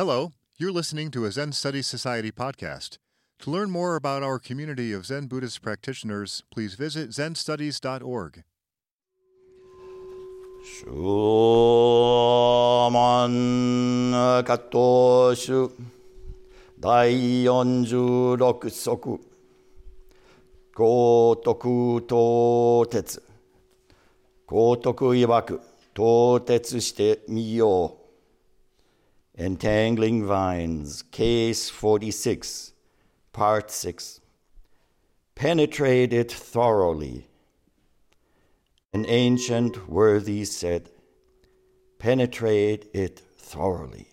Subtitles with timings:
[0.00, 2.96] Hello, you're listening to a Zen Studies Society podcast.
[3.40, 8.42] To learn more about our community of Zen Buddhist practitioners, please visit zenstudies.org.
[10.64, 10.94] Shumon
[14.42, 15.70] Kattoshu
[16.80, 19.20] 第46足
[20.74, 23.22] 高徳到鉄
[24.46, 25.60] 高徳曰く
[25.92, 27.99] 到鉄してみよう
[29.40, 32.74] Entangling Vines Case 46
[33.32, 34.20] Part 6
[35.34, 37.26] Penetrate it thoroughly
[38.92, 40.90] An ancient worthy said,
[41.98, 44.09] Penetrate it thoroughly.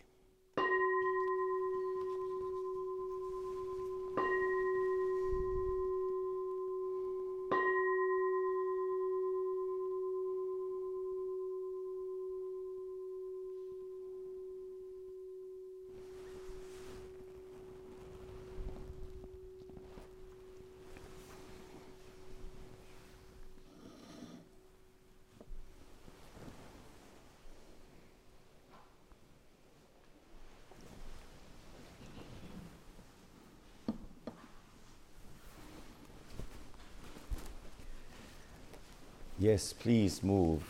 [39.57, 40.61] Yes, please move.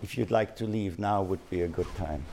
[0.00, 2.24] If you'd like to leave, now would be a good time.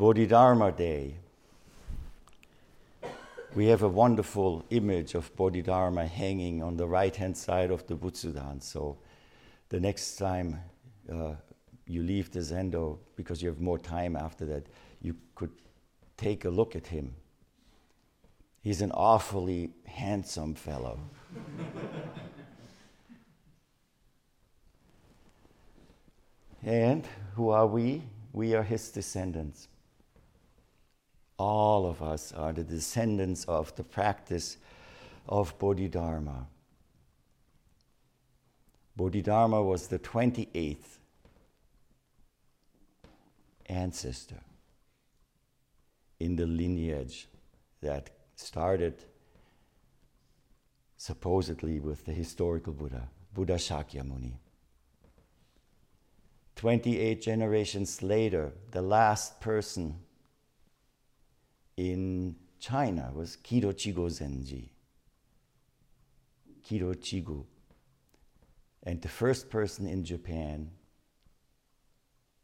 [0.00, 1.14] Bodhidharma Day.
[3.54, 7.94] We have a wonderful image of Bodhidharma hanging on the right hand side of the
[7.94, 8.62] Butsudan.
[8.62, 8.96] So
[9.68, 10.58] the next time
[11.12, 11.34] uh,
[11.86, 14.68] you leave the Zendo, because you have more time after that,
[15.02, 15.52] you could
[16.16, 17.14] take a look at him.
[18.62, 20.98] He's an awfully handsome fellow.
[26.62, 28.04] and who are we?
[28.32, 29.68] We are his descendants
[31.40, 34.58] all of us are the descendants of the practice
[35.26, 36.46] of Bodhidharma.
[38.94, 40.98] Bodhidharma was the 28th
[43.64, 44.42] ancestor
[46.18, 47.26] in the lineage
[47.80, 49.02] that started
[50.98, 54.34] supposedly with the historical Buddha, Buddha Shakyamuni.
[56.56, 60.00] 28 generations later, the last person
[61.80, 64.68] in China was Kido-Chigo Zenji.
[66.62, 67.46] Kido-Chigo.
[68.82, 70.70] And the first person in Japan,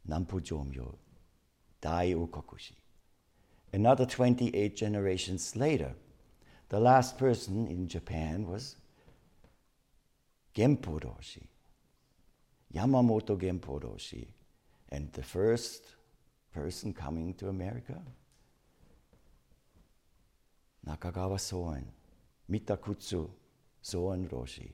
[0.09, 0.97] Nampo Jomyo,
[1.83, 2.77] Daio Kokushi.
[3.75, 5.93] Another 28 generations later,
[6.71, 8.77] the last person in Japan was
[10.55, 11.47] Genpo Roshi,
[12.75, 14.29] Yamamoto Genpo Roshi.
[14.89, 15.85] And the first
[16.55, 18.01] person coming to America
[20.89, 21.85] Nakagawa Soen,
[22.51, 23.29] Mitakutsu
[23.83, 24.73] Soen Roshi.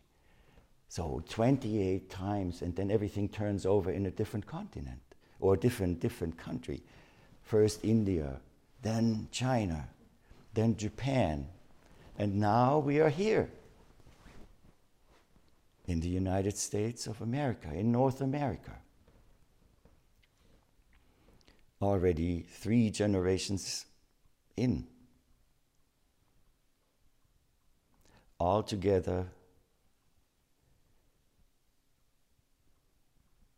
[0.88, 5.00] So 28 times, and then everything turns over in a different continent
[5.40, 6.82] or different different country.
[7.42, 8.40] First India,
[8.82, 9.88] then China,
[10.52, 11.48] then Japan,
[12.18, 13.48] and now we are here
[15.86, 18.72] in the United States of America, in North America.
[21.80, 23.86] Already three generations
[24.56, 24.86] in.
[28.42, 29.28] Altogether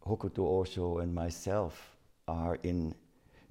[0.06, 1.96] Hokuto Osho and myself
[2.28, 2.94] are in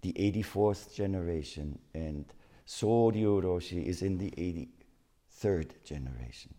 [0.01, 2.25] the 84th generation, and
[2.67, 6.53] Soryu Roshi is in the 83rd generation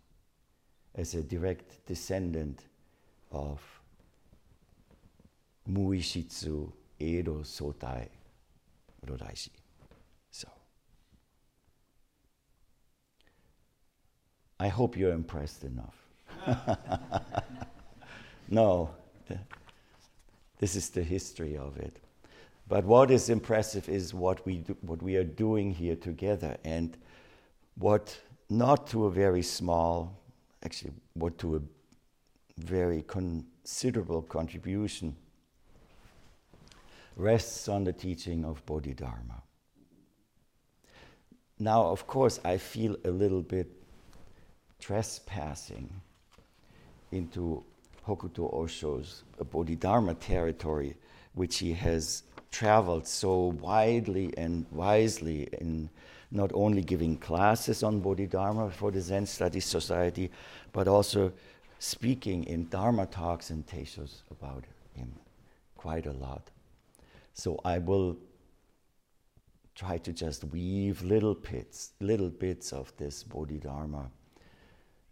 [0.93, 2.65] as a direct descendant
[3.31, 3.61] of
[5.69, 6.69] Muishitsu
[6.99, 8.09] Eido Sotai
[9.07, 9.51] Rodaishi.
[14.59, 15.95] I hope you're impressed enough.
[18.49, 18.89] no,
[20.59, 21.97] this is the history of it.
[22.67, 26.97] But what is impressive is what we, do, what we are doing here together, and
[27.77, 28.17] what,
[28.49, 30.17] not to a very small,
[30.63, 31.61] actually, what to a
[32.57, 35.15] very considerable contribution,
[37.15, 39.43] rests on the teaching of Bodhidharma.
[41.59, 43.84] now, of course, I feel a little bit
[44.79, 45.89] trespassing
[47.11, 47.63] into
[48.07, 50.95] Hokuto Osho's Bodhidharma territory,
[51.33, 55.89] which he has traveled so widely and wisely in
[56.31, 60.31] not only giving classes on Bodhidharma for the Zen Studies Society,
[60.71, 61.31] but also
[61.79, 64.63] speaking in Dharma talks and teishos about
[64.93, 65.11] him
[65.77, 66.49] quite a lot.
[67.33, 68.17] So I will
[69.75, 74.09] try to just weave little bits, little bits of this Bodhidharma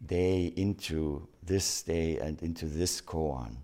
[0.06, 3.56] day into this day and into this koan.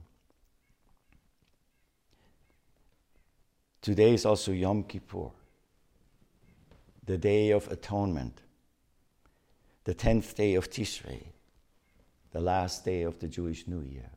[3.82, 5.30] Today is also Yom Kippur,
[7.06, 8.42] the Day of Atonement,
[9.84, 11.24] the 10th day of Tishrei,
[12.32, 14.10] the last day of the Jewish New Year.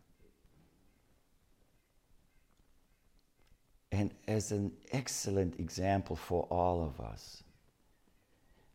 [3.92, 7.44] And as an excellent example for all of us,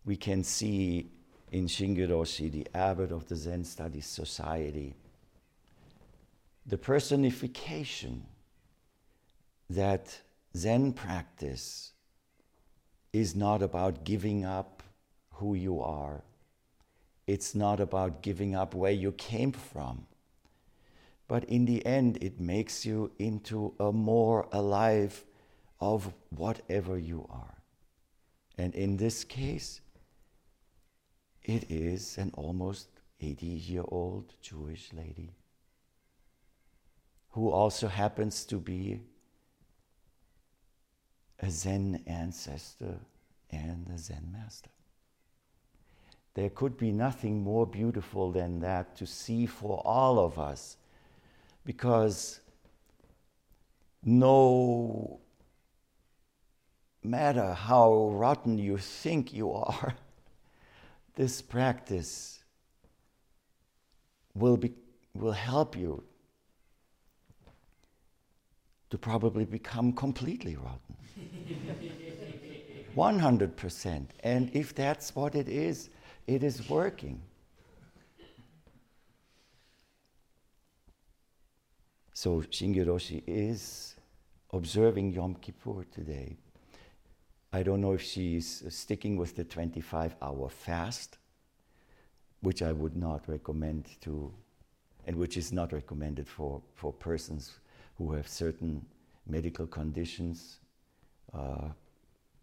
[0.04, 1.10] we can see
[1.50, 4.94] in Shinge Roshi, the abbot of the Zen Studies Society,
[6.66, 8.26] the personification
[9.70, 10.20] that
[10.56, 11.92] Zen practice
[13.12, 14.82] is not about giving up
[15.34, 16.22] who you are.
[17.26, 20.06] It's not about giving up where you came from.
[21.26, 25.24] But in the end, it makes you into a more alive
[25.80, 27.54] of whatever you are.
[28.56, 29.80] And in this case,
[31.48, 32.88] it is an almost
[33.20, 35.32] 80 year old Jewish lady
[37.30, 39.00] who also happens to be
[41.40, 42.96] a Zen ancestor
[43.50, 44.70] and a Zen master.
[46.34, 50.76] There could be nothing more beautiful than that to see for all of us
[51.64, 52.40] because
[54.04, 55.20] no
[57.02, 59.94] matter how rotten you think you are,
[61.18, 62.38] this practice
[64.36, 64.72] will, be,
[65.14, 66.00] will help you
[68.88, 70.96] to probably become completely rotten.
[72.96, 74.06] 100%.
[74.22, 75.90] And if that's what it is,
[76.28, 77.20] it is working.
[82.14, 83.96] So Shinge Roshi is
[84.52, 86.36] observing Yom Kippur today.
[87.58, 91.18] I don't know if she's sticking with the 25 hour fast,
[92.40, 94.32] which I would not recommend to,
[95.08, 97.58] and which is not recommended for, for persons
[97.96, 98.86] who have certain
[99.26, 100.60] medical conditions.
[101.34, 101.70] Uh,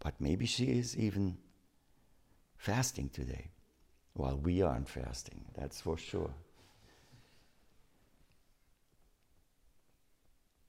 [0.00, 1.38] but maybe she is even
[2.58, 3.48] fasting today
[4.12, 6.34] while we aren't fasting, that's for sure.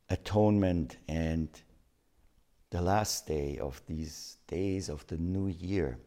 [0.10, 1.50] atonement and
[2.69, 5.98] the last day of these days of the new year.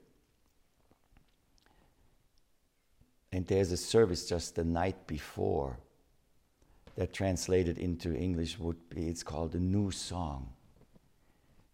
[3.32, 5.78] And there's a service just the night before
[6.96, 10.50] that translated into English would be it's called a new song.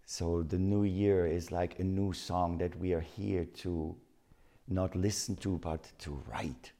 [0.04, 3.96] So the new year is like a new song that we are here to
[4.68, 6.72] not listen to but to write.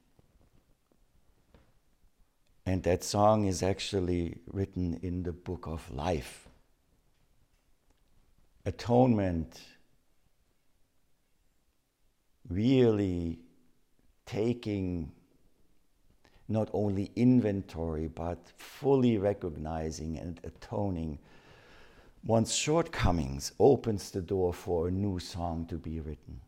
[2.67, 6.49] And that song is actually written in the book of life.
[8.67, 9.61] Atonement
[12.49, 13.39] really
[14.27, 15.13] taking
[16.49, 21.19] not only inventory but fully recognizing and atoning
[22.25, 26.41] one's shortcomings opens the door for a new song to be written.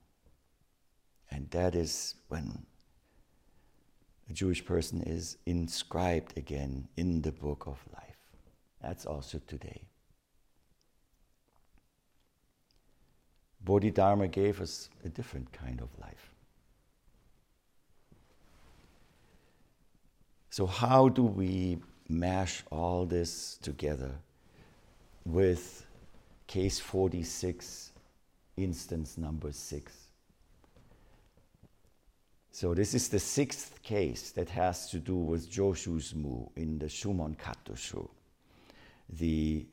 [1.30, 2.66] And that is when
[4.28, 8.16] a Jewish person is inscribed again in the book of life.
[8.82, 9.87] That's also today.
[13.68, 16.32] Bodhidharma gave us a different kind of life.
[20.48, 21.76] So, how do we
[22.08, 24.12] mash all this together
[25.26, 25.84] with
[26.46, 27.92] case 46,
[28.56, 29.92] instance number six?
[32.50, 36.86] So this is the sixth case that has to do with Joshu's Mu in the
[36.86, 38.08] Shumon Kattoshu,
[39.10, 39.66] the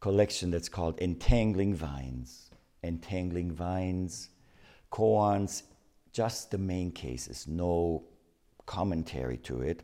[0.00, 2.50] collection that's called Entangling Vines.
[2.84, 4.28] Entangling Vines,
[4.92, 5.62] koans,
[6.12, 8.04] just the main cases, no
[8.66, 9.82] commentary to it.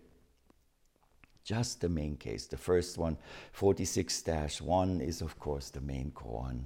[1.42, 2.46] Just the main case.
[2.46, 3.16] The first one,
[3.52, 4.24] 46
[4.60, 6.64] 1, is of course the main koan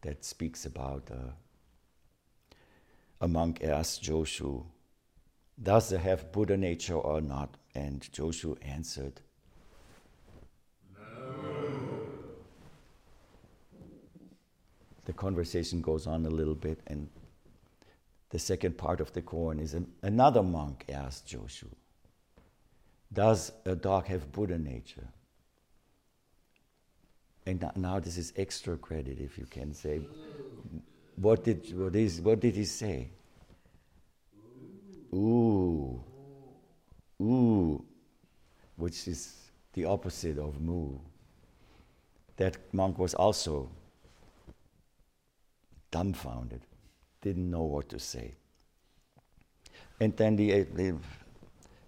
[0.00, 1.32] that speaks about uh,
[3.20, 4.64] a monk asked Joshu,
[5.60, 7.56] Does it have Buddha nature or not?
[7.74, 9.20] And Joshu answered,
[15.08, 17.08] The conversation goes on a little bit, and
[18.28, 21.68] the second part of the koan is an, another monk asked Joshu,
[23.10, 25.08] Does a dog have Buddha nature?
[27.46, 30.02] And now this is extra credit, if you can say.
[31.16, 33.08] What did, what is, what did he say?
[35.14, 36.04] Ooh.
[37.22, 37.82] Ooh.
[38.76, 39.34] Which is
[39.72, 40.98] the opposite of moo.
[42.36, 43.70] That monk was also
[45.90, 46.62] dumbfounded,
[47.20, 48.34] didn't know what to say.
[50.00, 50.94] And then the, uh, the,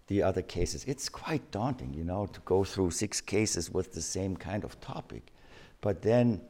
[0.08, 4.02] the other cases, it's quite daunting, you know, to go through six cases with the
[4.02, 5.32] same kind of topic.
[5.80, 6.40] But then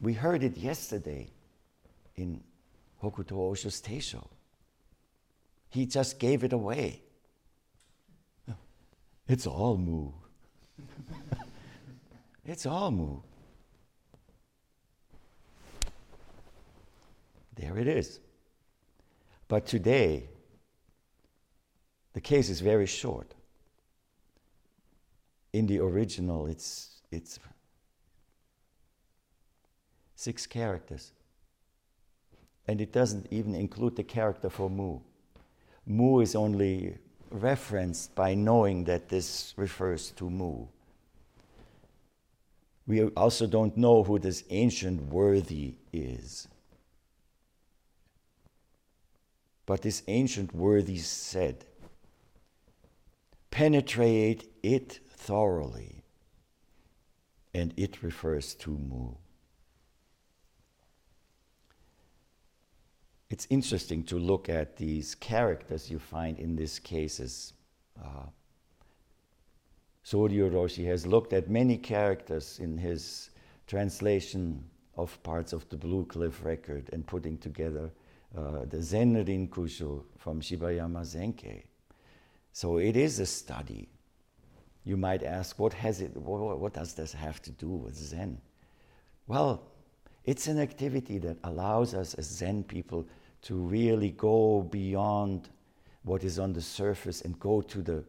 [0.00, 1.28] we heard it yesterday
[2.16, 2.42] in
[3.02, 4.26] Hokuto Osho's Teisho.
[5.68, 7.02] He just gave it away.
[9.28, 10.10] It's all Mu.
[12.44, 13.20] it's all moo.
[17.54, 18.20] There it is.
[19.48, 20.28] But today,
[22.12, 23.34] the case is very short.
[25.52, 27.38] In the original, it's, it's
[30.14, 31.12] six characters.
[32.66, 35.00] And it doesn't even include the character for Mu.
[35.84, 36.96] Mu is only
[37.30, 40.66] referenced by knowing that this refers to Mu.
[42.86, 46.48] We also don't know who this ancient worthy is.
[49.66, 51.64] But this ancient worthy said,
[53.50, 56.02] penetrate it thoroughly.
[57.54, 59.12] And it refers to Mu.
[63.30, 67.54] It's interesting to look at these characters you find in these cases.
[67.98, 68.26] Uh,
[70.04, 73.30] Roshi has looked at many characters in his
[73.66, 74.64] translation
[74.96, 77.90] of parts of the Blue Cliff record and putting together
[78.36, 81.64] uh, the Zenrin Kushu from Shibayama Zenkei.
[82.52, 83.88] So it is a study.
[84.84, 88.40] You might ask, what, has it, what, what does this have to do with Zen?
[89.26, 89.62] Well,
[90.24, 93.06] it's an activity that allows us as Zen people
[93.42, 95.48] to really go beyond
[96.04, 98.04] what is on the surface and go to the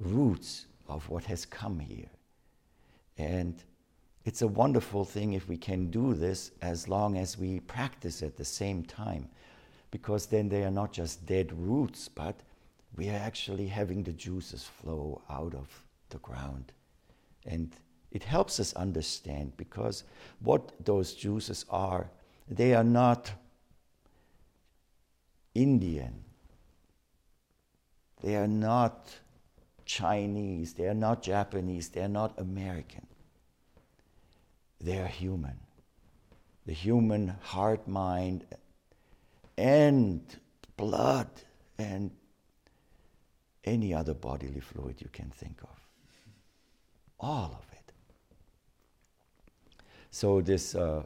[0.00, 2.10] roots of what has come here.
[3.18, 3.62] And
[4.24, 8.36] it's a wonderful thing if we can do this as long as we practice at
[8.36, 9.28] the same time,
[9.94, 12.40] because then they are not just dead roots, but
[12.96, 15.68] we are actually having the juices flow out of
[16.10, 16.72] the ground.
[17.46, 17.70] And
[18.10, 20.02] it helps us understand because
[20.40, 22.10] what those juices are,
[22.48, 23.30] they are not
[25.54, 26.24] Indian,
[28.20, 29.14] they are not
[29.84, 33.06] Chinese, they are not Japanese, they are not American.
[34.80, 35.60] They are human.
[36.66, 38.44] The human heart, mind,
[39.56, 40.20] and
[40.76, 41.28] blood,
[41.78, 42.10] and
[43.64, 45.80] any other bodily fluid you can think of.
[47.20, 47.92] All of it.
[50.10, 51.02] So, this uh,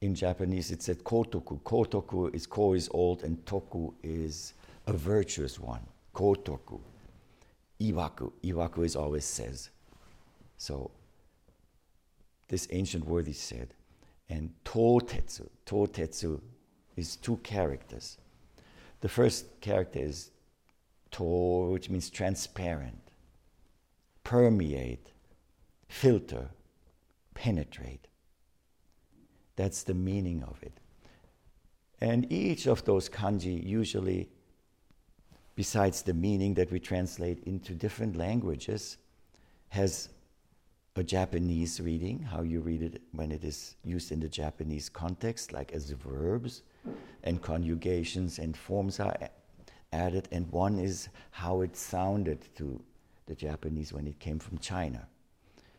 [0.00, 1.60] in Japanese it said kotoku.
[1.62, 4.54] Kotoku is ko is old, and toku is
[4.86, 5.82] a virtuous one.
[6.14, 6.80] Kotoku.
[7.80, 8.32] Iwaku.
[8.42, 9.70] Iwaku is always says.
[10.56, 10.90] So,
[12.48, 13.74] this ancient word is said.
[14.28, 15.48] And totetsu.
[15.66, 16.40] Totetsu
[16.98, 18.18] is two characters.
[19.00, 20.30] The first character is
[21.12, 21.22] to,
[21.70, 23.00] which means transparent,
[24.24, 25.08] permeate,
[25.88, 26.48] filter,
[27.34, 28.06] penetrate.
[29.56, 30.72] That's the meaning of it.
[32.00, 34.28] And each of those kanji usually,
[35.54, 38.98] besides the meaning that we translate into different languages,
[39.70, 40.08] has
[40.98, 45.52] a Japanese reading, how you read it when it is used in the Japanese context,
[45.52, 46.62] like as verbs
[47.22, 49.16] and conjugations and forms are
[49.92, 52.82] added, and one is how it sounded to
[53.26, 55.06] the Japanese when it came from China.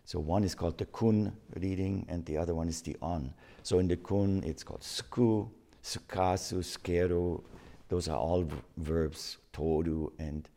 [0.06, 3.34] So one is called the kun reading, and the other one is the on.
[3.64, 5.50] So in the kun, it's called sku,
[5.84, 7.44] sukasu, skeru.
[7.90, 8.48] Those are all
[8.78, 10.48] verbs, toru and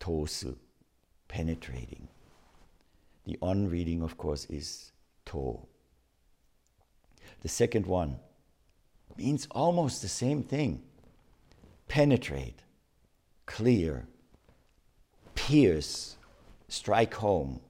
[0.00, 0.56] tosu,
[1.28, 2.08] penetrating.
[3.28, 4.90] The on reading, of course, is
[5.26, 5.68] to.
[7.42, 8.16] The second one
[9.18, 10.82] means almost the same thing
[11.88, 12.62] penetrate
[13.44, 14.06] clear,
[15.34, 16.16] pierce,
[16.68, 17.60] strike home.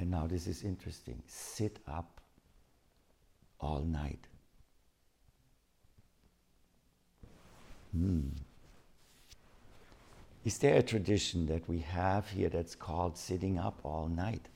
[0.00, 2.20] And now this is interesting sit up
[3.60, 4.26] all night.
[7.92, 8.30] Hmm.
[10.44, 14.48] Is there a tradition that we have here that's called sitting up all night?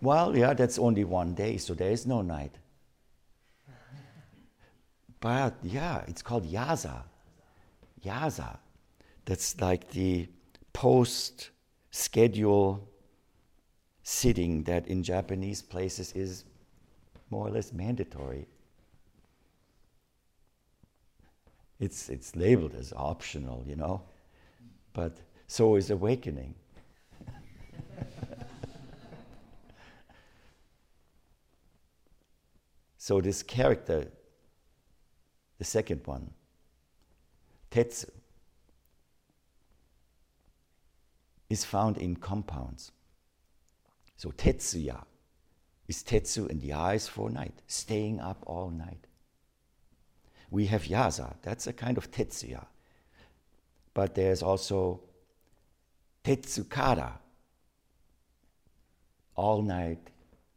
[0.00, 2.56] Well, yeah, that's only one day, so there is no night.
[5.20, 7.04] But yeah, it's called yaza.
[8.04, 8.58] Yaza.
[9.24, 10.28] That's like the
[10.74, 11.50] post
[11.90, 12.86] schedule
[14.02, 16.44] sitting that in Japanese places is
[17.30, 18.46] more or less mandatory.
[21.84, 24.00] It's, it's labeled as optional, you know,
[24.94, 26.54] but so is awakening.
[32.96, 34.10] so, this character,
[35.58, 36.30] the second one,
[37.70, 38.08] Tetsu,
[41.50, 42.92] is found in compounds.
[44.16, 45.04] So Tetsuya
[45.86, 49.06] is Tetsu and Ya is for night, staying up all night.
[50.54, 52.64] We have Yaza, that's a kind of Tetsuya.
[53.92, 55.00] But there's also
[56.22, 57.14] Tetsukara,
[59.34, 59.98] all night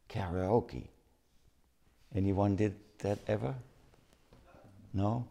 [0.07, 0.89] karaoke.
[2.13, 3.55] Anyone did that ever?
[4.93, 5.25] No?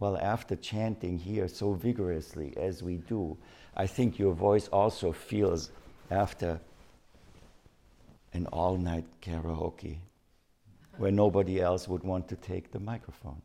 [0.00, 3.36] Well, after chanting here so vigorously as we do,
[3.76, 5.70] I think your voice also feels
[6.10, 6.58] after
[8.32, 9.98] an all night karaoke
[10.98, 13.42] where nobody else would want to take the microphone.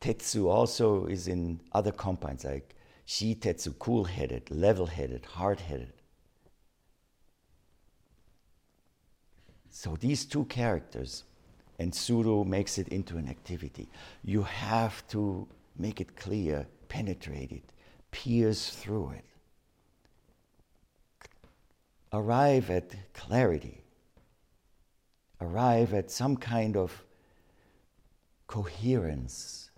[0.00, 5.92] Tetsu also is in other compounds like shi tetsu, cool headed, level headed, hard headed.
[9.70, 11.24] So these two characters,
[11.78, 13.88] and Suru makes it into an activity.
[14.24, 15.46] You have to
[15.78, 17.64] make it clear, penetrate it,
[18.10, 19.24] pierce through it
[22.12, 23.82] arrive at clarity,
[25.40, 27.04] arrive at some kind of
[28.46, 29.70] coherence,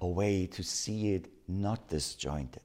[0.00, 2.62] a way to see it not disjointed.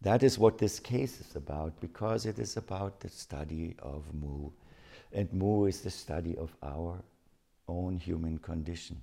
[0.00, 4.50] That is what this case is about because it is about the study of Mu.
[5.12, 7.02] And Mu is the study of our
[7.66, 9.00] own human condition.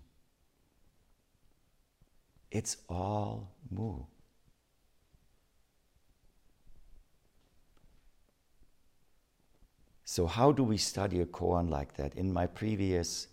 [2.52, 4.04] It's all Mu.
[10.08, 12.14] So, how do we study a koan like that?
[12.14, 13.28] In my previous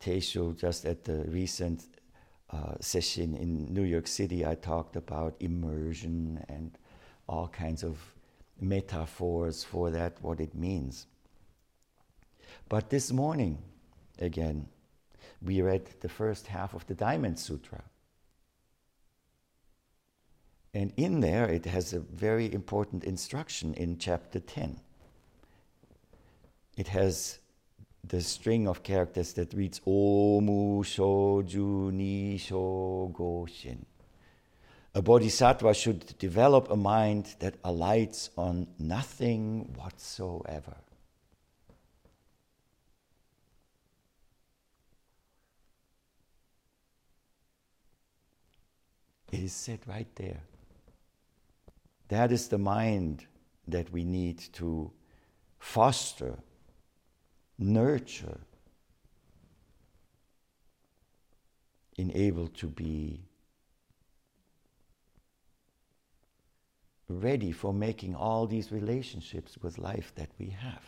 [0.00, 1.84] Teisho, just at the recent
[2.50, 6.78] uh, session in New York City, I talked about immersion and
[7.28, 7.98] all kinds of
[8.58, 11.06] metaphors for that, what it means.
[12.70, 13.58] But this morning,
[14.18, 14.68] again,
[15.42, 17.82] we read the first half of the Diamond Sutra.
[20.72, 24.80] And in there, it has a very important instruction in chapter 10
[26.76, 27.38] it has
[28.02, 33.84] the string of characters that reads Omu Shoju Ni Shogoshin.
[34.94, 40.76] A bodhisattva should develop a mind that alights on nothing whatsoever.
[49.32, 50.42] It is said right there.
[52.08, 53.26] That is the mind
[53.66, 54.92] that we need to
[55.58, 56.38] foster
[57.58, 58.40] nurture,
[61.96, 63.20] in able to be
[67.08, 70.82] ready for making all these relationships with life that we have.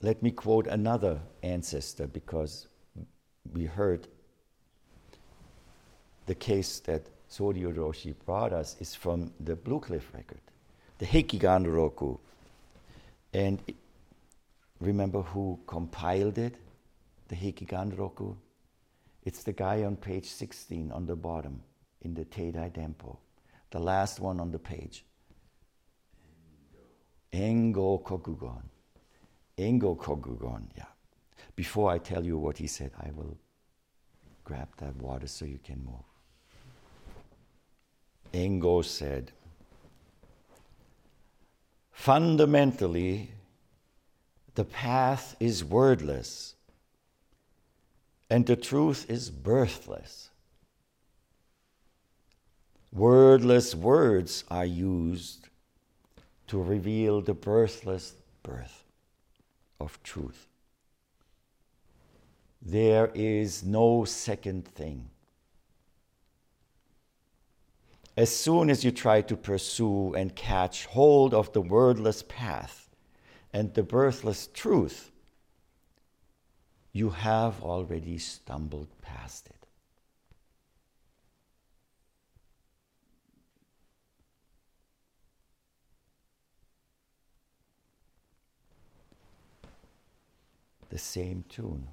[0.00, 2.68] Let me quote another ancestor because
[3.52, 4.08] we heard
[6.26, 10.40] the case that Soryu Roshi brought us is from the Blue Cliff record
[11.04, 12.16] the Hekigan Roku.
[13.34, 13.60] And
[14.80, 16.54] remember who compiled it?
[17.28, 18.34] The Hekigan Roku?
[19.22, 21.60] It's the guy on page 16 on the bottom
[22.00, 23.18] in the Teidai Dempo,
[23.70, 25.04] the last one on the page.
[27.32, 28.62] Engo Kokugon.
[29.58, 30.84] Engo Kokugon, yeah.
[31.54, 33.36] Before I tell you what he said, I will
[34.42, 36.08] grab that water so you can move.
[38.32, 39.32] Engo said,
[42.04, 43.30] Fundamentally,
[44.56, 46.54] the path is wordless,
[48.28, 50.28] and the truth is birthless.
[52.92, 55.48] Wordless words are used
[56.48, 58.12] to reveal the birthless
[58.42, 58.84] birth
[59.80, 60.46] of truth.
[62.60, 65.08] There is no second thing
[68.16, 72.88] as soon as you try to pursue and catch hold of the wordless path
[73.52, 75.10] and the birthless truth,
[76.92, 79.66] you have already stumbled past it.
[90.90, 91.88] The same tune.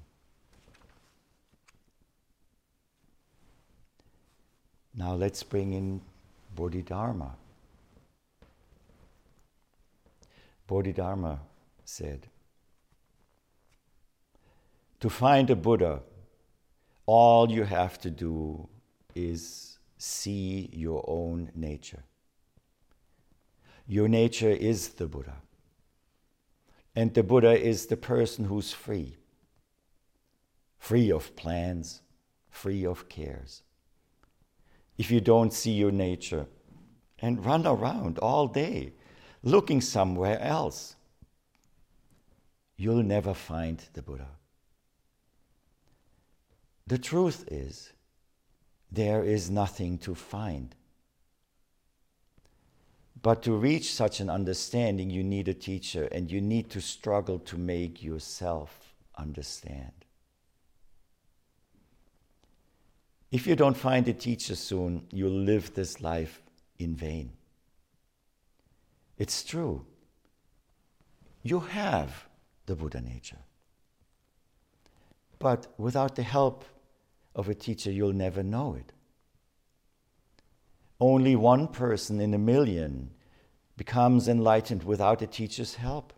[4.94, 6.00] Now let's bring in
[6.54, 7.36] Bodhidharma.
[10.66, 11.40] Bodhidharma
[11.84, 12.28] said,
[15.00, 16.00] To find a Buddha,
[17.06, 18.68] all you have to do
[19.14, 22.04] is see your own nature.
[23.86, 25.36] Your nature is the Buddha.
[26.94, 29.16] And the Buddha is the person who's free,
[30.78, 32.02] free of plans,
[32.50, 33.62] free of cares.
[35.02, 36.46] If you don't see your nature
[37.18, 38.92] and run around all day
[39.42, 40.94] looking somewhere else,
[42.76, 44.28] you'll never find the Buddha.
[46.86, 47.90] The truth is,
[48.92, 50.72] there is nothing to find.
[53.20, 57.40] But to reach such an understanding, you need a teacher and you need to struggle
[57.40, 60.04] to make yourself understand.
[63.32, 66.42] If you don't find a teacher soon, you'll live this life
[66.78, 67.32] in vain.
[69.16, 69.86] It's true.
[71.42, 72.28] You have
[72.66, 73.38] the Buddha nature.
[75.38, 76.66] But without the help
[77.34, 78.92] of a teacher, you'll never know it.
[81.00, 83.12] Only one person in a million
[83.78, 86.12] becomes enlightened without a teacher's help.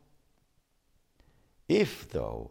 [1.69, 2.51] If, though,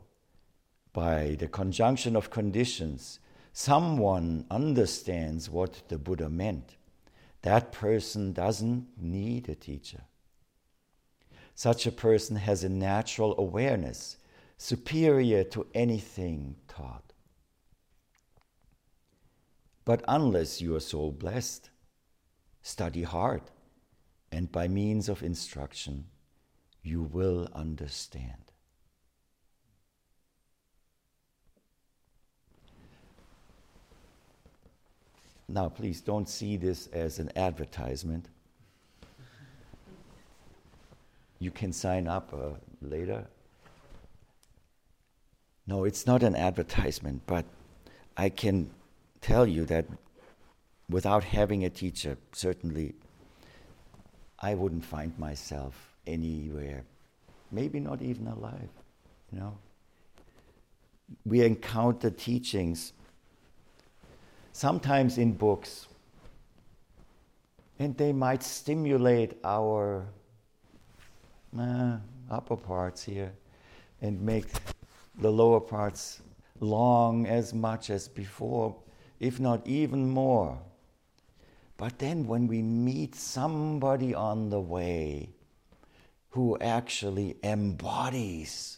[0.93, 3.19] by the conjunction of conditions,
[3.53, 6.75] someone understands what the Buddha meant,
[7.43, 10.01] that person doesn't need a teacher.
[11.55, 14.17] Such a person has a natural awareness
[14.57, 17.13] superior to anything taught.
[19.85, 21.69] But unless you are so blessed,
[22.61, 23.41] study hard,
[24.31, 26.05] and by means of instruction,
[26.81, 28.42] you will understand.
[35.47, 38.27] Now, please don't see this as an advertisement.
[41.39, 42.51] You can sign up uh,
[42.82, 43.25] later.
[45.67, 47.45] No, it's not an advertisement, but
[48.15, 48.69] I can
[49.21, 49.86] tell you that
[50.89, 52.93] without having a teacher, certainly
[54.39, 56.84] I wouldn't find myself anywhere,
[57.51, 58.69] maybe not even alive,
[59.32, 59.58] you know.
[61.25, 62.93] We encounter teachings,
[64.53, 65.87] sometimes in books,
[67.79, 70.05] and they might stimulate our
[71.59, 71.97] uh,
[72.29, 73.33] upper parts here
[74.01, 74.45] and make
[75.19, 76.21] the lower parts
[76.59, 78.75] long as much as before,
[79.19, 80.57] if not even more.
[81.75, 85.29] But then when we meet somebody on the way
[86.29, 88.77] who actually embodies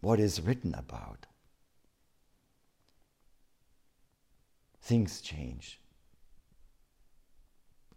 [0.00, 1.26] what is written about,
[4.82, 5.78] things change.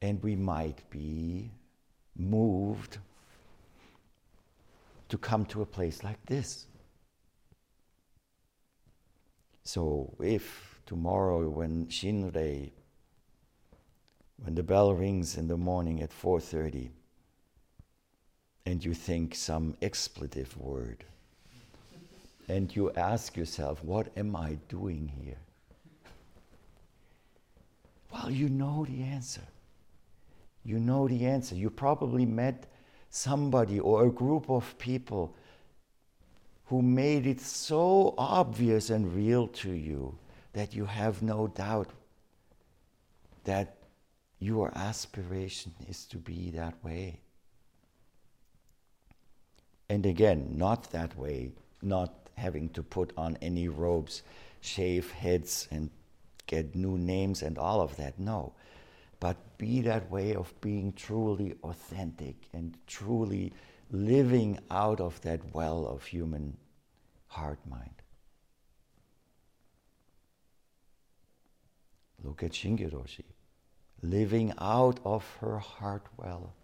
[0.01, 1.51] And we might be
[2.15, 2.99] moved
[5.09, 6.67] to come to a place like this.
[9.63, 12.71] So if tomorrow when Shinrei,
[14.43, 16.89] when the bell rings in the morning at 4.30
[18.65, 21.03] and you think some expletive word
[22.47, 25.37] and you ask yourself, what am I doing here?
[28.15, 29.41] Well, you know the answer.
[30.63, 31.55] You know the answer.
[31.55, 32.65] You probably met
[33.09, 35.35] somebody or a group of people
[36.67, 40.17] who made it so obvious and real to you
[40.53, 41.89] that you have no doubt
[43.43, 43.77] that
[44.39, 47.19] your aspiration is to be that way.
[49.89, 51.51] And again, not that way,
[51.81, 54.23] not having to put on any robes,
[54.61, 55.89] shave heads, and
[56.47, 58.19] get new names and all of that.
[58.19, 58.53] No.
[59.19, 63.53] But be that way of being truly authentic and truly
[63.91, 66.57] living out of that well of human
[67.27, 68.01] heart mind.
[72.23, 73.25] Look at Shinge Roshi,
[74.01, 76.55] living out of her heart well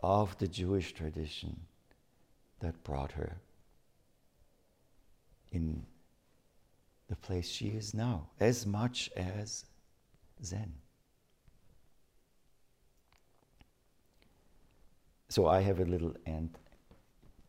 [0.00, 1.60] of the Jewish tradition
[2.60, 3.36] that brought her
[5.52, 5.84] in
[7.12, 9.66] the place she is now, as much as
[10.42, 10.72] Zen.
[15.28, 16.56] So I have a little ant-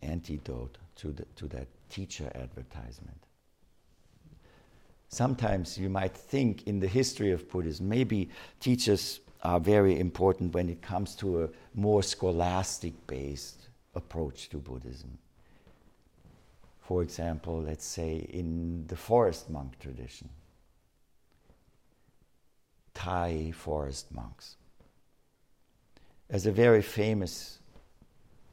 [0.02, 3.24] antidote to, the, to that teacher advertisement.
[5.08, 10.68] Sometimes you might think in the history of Buddhism, maybe teachers are very important when
[10.68, 15.18] it comes to a more scholastic based approach to Buddhism.
[16.84, 20.30] For example, let's say in the forest monk tradition,
[22.94, 24.58] Thai forest monks.
[26.30, 27.60] As a very famous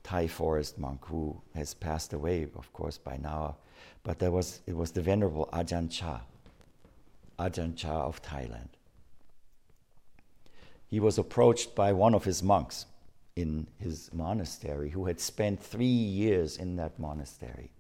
[0.05, 3.57] Thai forest monk who has passed away, of course, by now,
[4.05, 6.21] but there was, it was the Venerable Ajahn Chah,
[7.39, 8.69] Ajahn Chah of Thailand.
[10.87, 12.87] He was approached by one of his monks
[13.35, 17.71] in his monastery who had spent three years in that monastery.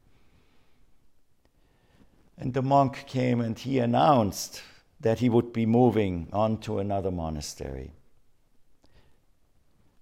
[2.40, 4.62] And the monk came and he announced
[4.98, 7.92] that he would be moving on to another monastery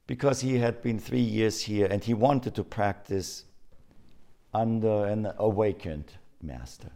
[0.07, 3.45] because he had been three years here and he wanted to practice
[4.55, 6.93] under an awakened master.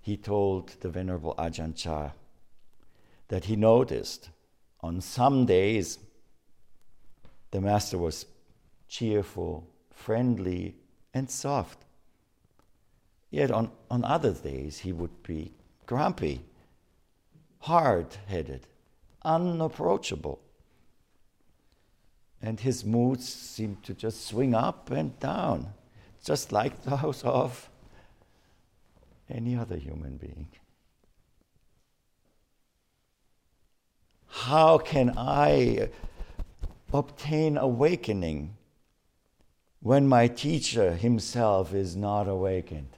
[0.00, 2.12] He told the Venerable Ajahn Chah
[3.26, 4.30] that he noticed
[4.80, 5.98] on some days
[7.50, 8.26] the master was
[8.88, 10.76] cheerful, friendly,
[11.12, 11.85] and soft.
[13.30, 15.52] Yet on, on other days he would be
[15.86, 16.42] grumpy,
[17.60, 18.66] hard headed,
[19.22, 20.40] unapproachable.
[22.40, 25.72] And his moods seemed to just swing up and down,
[26.22, 27.68] just like those of
[29.28, 30.48] any other human being.
[34.28, 35.88] How can I
[36.92, 38.56] obtain awakening
[39.80, 42.95] when my teacher himself is not awakened?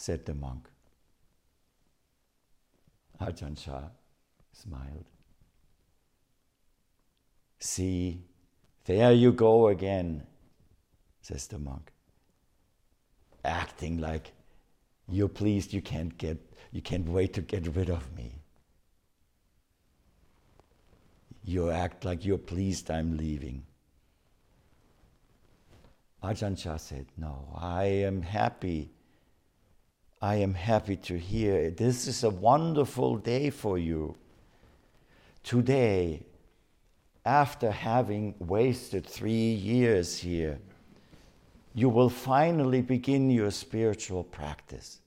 [0.00, 0.66] Said the monk.
[3.20, 3.90] Ajahn Chah
[4.52, 5.04] smiled.
[7.58, 8.22] See,
[8.86, 10.26] there you go again,
[11.20, 11.92] says the monk.
[13.44, 14.32] Acting like
[15.06, 16.38] you're pleased you can't get
[16.72, 18.36] you can't wait to get rid of me.
[21.44, 23.64] You act like you're pleased I'm leaving.
[26.22, 28.92] Ajahn said, No, I am happy
[30.22, 31.70] I am happy to hear.
[31.70, 34.16] This is a wonderful day for you.
[35.42, 36.22] Today,
[37.24, 40.58] after having wasted three years here,
[41.74, 45.00] you will finally begin your spiritual practice.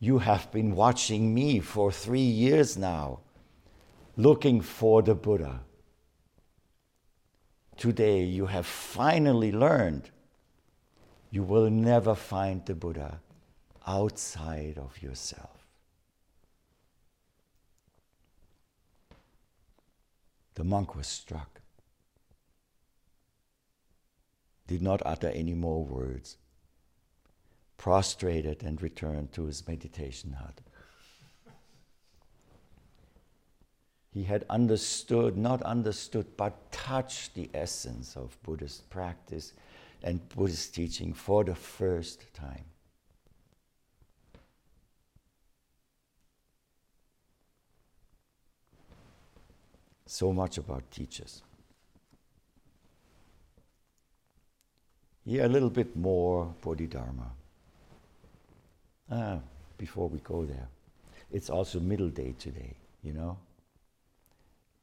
[0.00, 3.20] You have been watching me for three years now,
[4.16, 5.60] looking for the Buddha.
[7.76, 10.10] Today, you have finally learned
[11.34, 13.18] you will never find the Buddha
[13.88, 15.66] outside of yourself.
[20.54, 21.60] The monk was struck,
[24.68, 26.36] did not utter any more words,
[27.78, 30.60] prostrated and returned to his meditation hut.
[34.12, 39.52] He had understood, not understood, but touched the essence of Buddhist practice
[40.04, 42.66] and Buddhist teaching for the first time.
[50.06, 51.42] So much about teachers.
[55.24, 57.30] Here, a little bit more Bodhidharma.
[59.10, 59.38] Ah,
[59.78, 60.68] before we go there,
[61.32, 63.38] it's also middle day today, you know?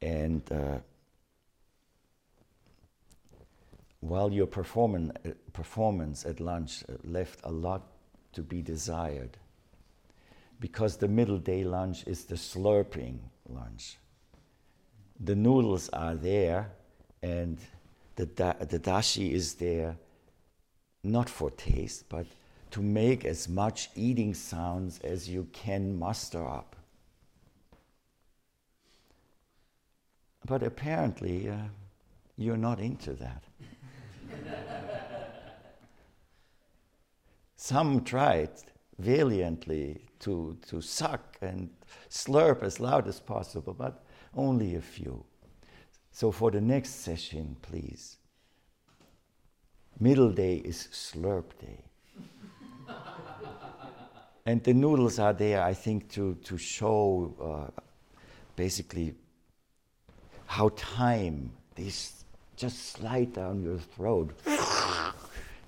[0.00, 0.78] And uh,
[4.02, 7.82] while your performance, uh, performance at lunch uh, left a lot
[8.32, 9.38] to be desired,
[10.58, 13.98] because the middle day lunch is the slurping lunch.
[15.20, 16.72] The noodles are there,
[17.22, 17.58] and
[18.16, 19.96] the, da- the dashi is there
[21.04, 22.26] not for taste, but
[22.72, 26.74] to make as much eating sounds as you can muster up.
[30.44, 31.56] But apparently, uh,
[32.36, 33.44] you're not into that.
[37.56, 38.50] Some tried
[38.98, 41.70] valiantly to, to suck and
[42.10, 45.24] slurp as loud as possible, but only a few.
[46.10, 48.18] So for the next session, please.
[49.98, 51.84] Middle day is slurp day.
[54.46, 57.82] and the noodles are there, I think, to, to show uh,
[58.56, 59.14] basically
[60.46, 62.21] how time, these
[62.62, 64.30] just slide down your throat.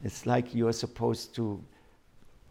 [0.05, 1.61] it's like you're supposed to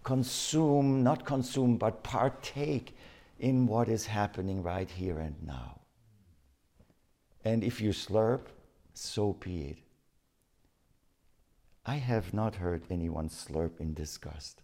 [0.04, 2.94] consume, not consume, but partake
[3.40, 5.80] in what is happening right here and now.
[7.46, 8.48] And if you slurp,
[8.94, 9.78] so be it.
[11.86, 14.62] I have not heard anyone slurp in disgust.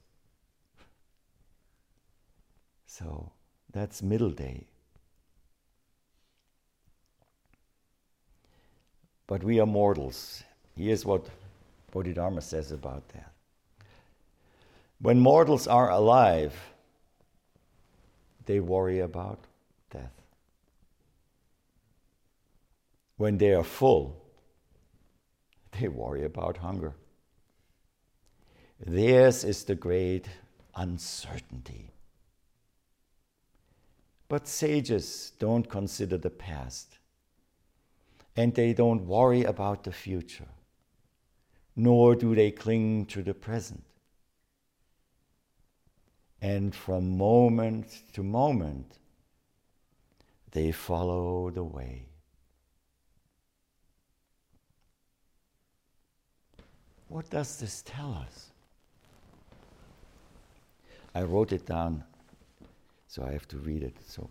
[2.85, 3.31] So
[3.71, 4.67] that's middle day.
[9.29, 10.43] But we are mortals.
[10.75, 11.27] Here's what
[11.91, 13.31] Bodhidharma says about that.
[14.99, 16.55] When mortals are alive,
[18.47, 19.37] they worry about
[19.91, 20.19] death.
[23.17, 24.19] When they are full,
[25.79, 26.95] they worry about hunger.
[28.83, 30.27] Theirs is the great
[30.75, 31.91] uncertainty.
[34.27, 36.98] But sages don't consider the past,
[38.39, 40.47] and they don't worry about the future,
[41.75, 43.83] nor do they cling to the present.
[46.41, 48.97] And from moment to moment,
[50.51, 52.05] they follow the way.
[57.09, 58.51] What does this tell us?
[61.13, 62.05] I wrote it down,
[63.05, 63.97] so I have to read it.
[64.07, 64.29] So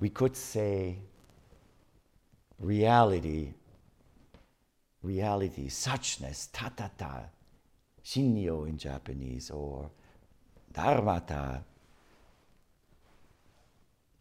[0.00, 0.96] we could say
[2.58, 3.54] reality,
[5.02, 7.24] reality, suchness, tathata,
[8.04, 9.90] shinnyo in Japanese, or
[10.72, 11.62] dharmata,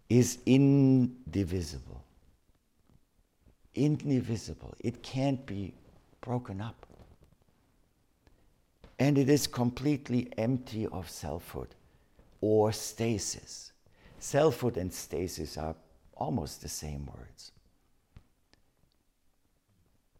[0.10, 2.04] is indivisible.
[3.74, 4.74] Indivisible.
[4.80, 5.74] It can't be
[6.21, 6.86] broken up
[9.00, 11.76] and it is completely empty of selfhood
[12.41, 13.71] or stasis.
[14.19, 15.76] Selfhood and stasis are
[16.15, 17.52] almost the same words.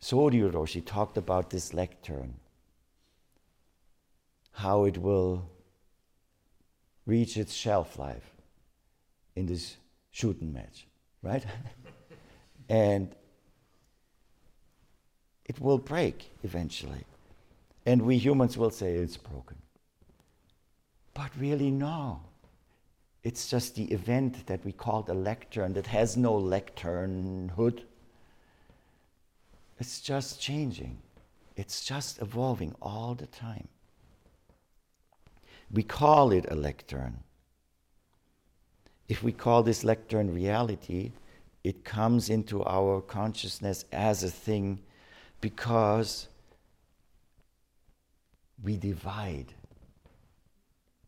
[0.06, 2.36] Soryu Roshi talked about this lectern,
[4.52, 5.50] how it will
[7.08, 8.36] reach its shelf life
[9.36, 9.78] in this
[10.12, 10.86] shooting match,
[11.24, 11.44] right?
[12.70, 13.16] and
[15.46, 17.04] it will break eventually.
[17.88, 19.58] And we humans will say it's broken.
[21.16, 22.22] But really, no.
[23.24, 27.86] It's just the event that we call the lectern that has no lectern hood.
[29.80, 31.00] It's just changing,
[31.56, 33.68] it's just evolving all the time.
[35.72, 37.24] We call it a lectern.
[39.08, 41.12] If we call this lectern reality,
[41.64, 44.80] it comes into our consciousness as a thing
[45.42, 46.28] because
[48.64, 49.54] we divide,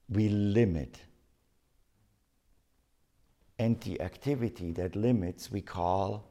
[0.10, 1.00] we limit.
[3.60, 6.28] And the activity that limits we call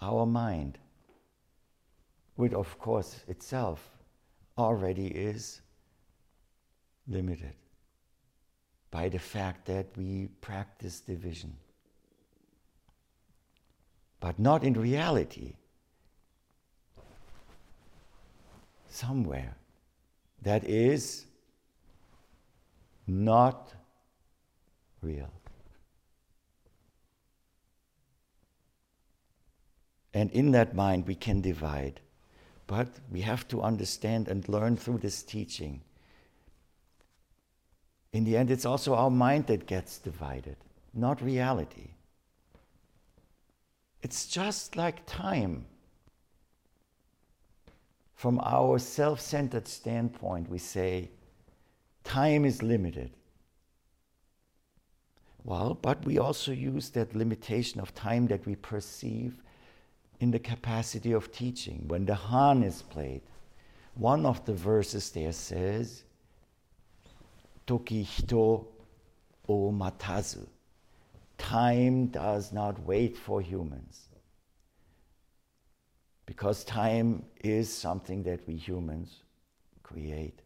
[0.00, 0.78] our mind,
[2.36, 3.90] which of course itself
[4.56, 5.60] already is
[7.08, 7.54] limited
[8.90, 11.56] by the fact that we practice division.
[14.20, 15.54] But not in reality.
[18.88, 19.56] Somewhere
[20.42, 21.24] that is
[23.06, 23.72] not
[25.00, 25.30] real.
[30.14, 32.00] And in that mind, we can divide.
[32.72, 35.82] But we have to understand and learn through this teaching.
[38.14, 40.56] In the end, it's also our mind that gets divided,
[40.94, 41.90] not reality.
[44.00, 45.66] It's just like time.
[48.14, 51.10] From our self centered standpoint, we say,
[52.04, 53.10] time is limited.
[55.44, 59.41] Well, but we also use that limitation of time that we perceive
[60.22, 61.82] in the capacity of teaching.
[61.88, 63.22] When the Han is played,
[63.94, 66.04] one of the verses there says,
[67.66, 68.68] Toki hito
[69.48, 70.46] o matazu.
[71.38, 74.08] Time does not wait for humans
[76.24, 79.24] because time is something that we humans
[79.82, 80.40] create.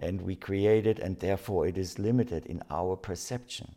[0.00, 3.74] And we create it, and therefore it is limited in our perception.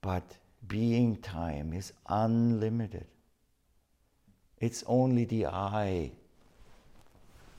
[0.00, 3.06] But being time is unlimited.
[4.62, 6.12] It's only the I,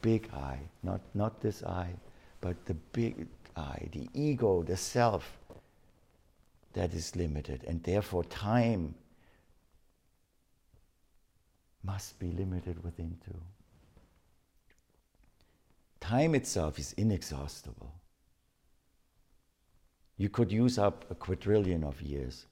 [0.02, 1.90] big I, not, not this I,
[2.40, 3.28] but the big
[3.58, 5.38] I, the ego, the self,
[6.72, 7.66] that is limited.
[7.68, 8.96] And therefore, time
[11.84, 13.42] must be limited within too.
[16.00, 17.94] Time itself is inexhaustible.
[20.16, 22.46] You could use up a quadrillion of years,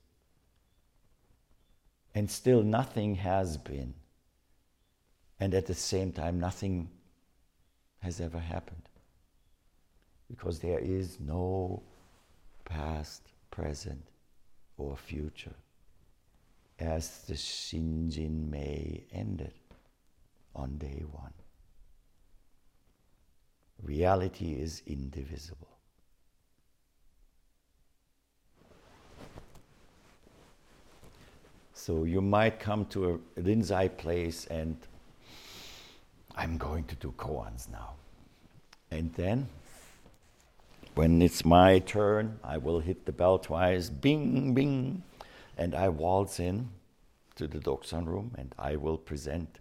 [2.14, 3.94] and still nothing has been.
[5.42, 6.88] And at the same time, nothing
[8.04, 8.88] has ever happened.
[10.30, 11.82] Because there is no
[12.64, 14.06] past, present,
[14.78, 15.56] or future
[16.78, 19.54] as the Shinjin Mei ended
[20.56, 21.34] on day one.
[23.82, 25.76] Reality is indivisible.
[31.74, 34.78] So you might come to a Rinzai place and
[36.36, 37.94] I'm going to do koans now.
[38.90, 39.48] And then,
[40.96, 45.04] when it's my turn, I will hit the bell twice, bing, bing,
[45.58, 46.70] and I waltz in
[47.36, 49.60] to the dokusan room and I will present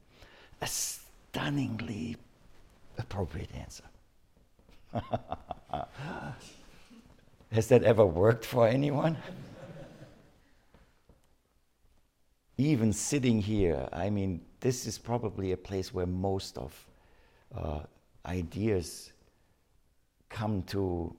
[0.61, 2.17] a stunningly
[2.99, 3.85] appropriate answer.
[7.53, 9.17] Has that ever worked for anyone?
[12.59, 16.87] Even sitting here, I mean, this is probably a place where most of
[17.57, 17.81] uh,
[18.27, 19.13] ideas
[20.29, 21.15] come to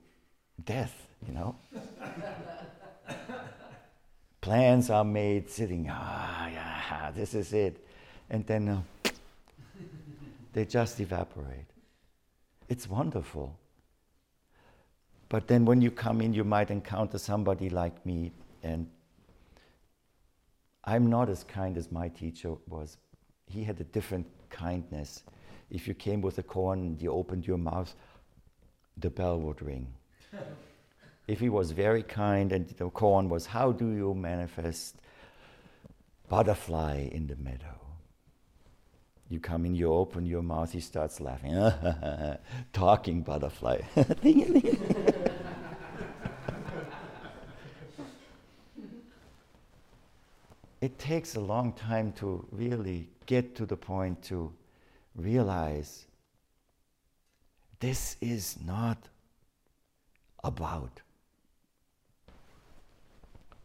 [0.64, 1.56] death, you know?
[4.40, 7.84] Plans are made sitting, ah, yeah, this is it.
[8.30, 9.10] And then uh,
[10.52, 11.66] they just evaporate.
[12.68, 13.56] It's wonderful.
[15.28, 18.32] But then when you come in, you might encounter somebody like me,
[18.62, 18.86] and
[20.84, 22.98] I'm not as kind as my teacher was.
[23.52, 25.22] He had a different kindness.
[25.70, 27.94] If you came with a koan and you opened your mouth,
[28.96, 29.92] the bell would ring.
[31.28, 34.96] if he was very kind and the koan was, How do you manifest
[36.30, 37.78] butterfly in the meadow?
[39.28, 41.54] You come in, you open your mouth, he starts laughing.
[42.72, 43.80] Talking butterfly.
[50.82, 54.52] it takes a long time to really get to the point to
[55.16, 56.06] realize
[57.80, 58.98] this is not
[60.44, 61.00] about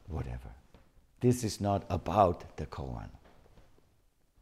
[0.08, 0.50] whatever.
[1.20, 3.10] This is not about the koan.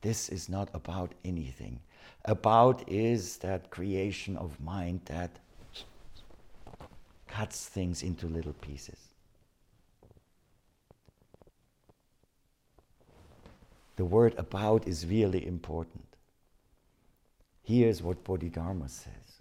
[0.01, 1.79] This is not about anything.
[2.25, 5.31] About is that creation of mind that
[7.27, 9.04] cuts things into little pieces.
[13.95, 16.05] The word about is really important.
[17.63, 19.39] Here's what Bodhidharma says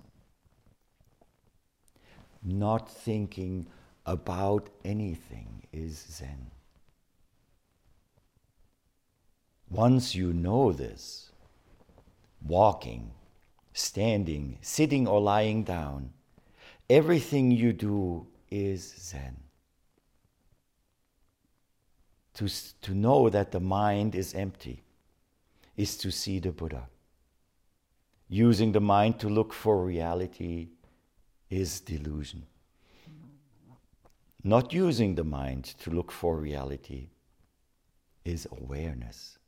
[2.42, 3.66] Not thinking
[4.06, 6.50] about anything is Zen.
[9.68, 11.30] Once you know this,
[12.42, 13.10] walking,
[13.72, 16.10] standing, sitting, or lying down,
[16.88, 19.43] everything you do is Zen.
[22.34, 22.48] To,
[22.82, 24.82] to know that the mind is empty
[25.76, 26.88] is to see the Buddha.
[28.28, 30.68] Using the mind to look for reality
[31.50, 32.46] is delusion.
[34.42, 37.08] Not using the mind to look for reality
[38.24, 39.38] is awareness.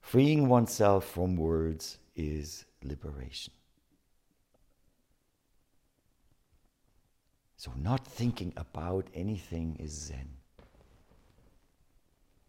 [0.00, 3.52] Freeing oneself from words is liberation.
[7.56, 10.28] So, not thinking about anything is Zen.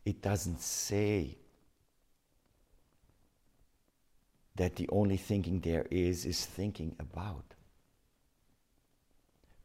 [0.05, 1.37] It doesn't say
[4.55, 7.45] that the only thinking there is is thinking about.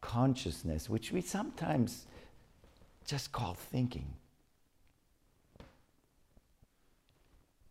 [0.00, 2.06] Consciousness, which we sometimes
[3.04, 4.14] just call thinking.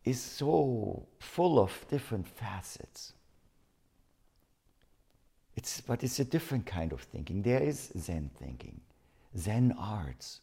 [0.07, 3.11] is so full of different facets.
[5.57, 7.41] It's, but it's a different kind of thinking.
[7.41, 8.79] There is Zen thinking,
[9.37, 10.39] Zen arts.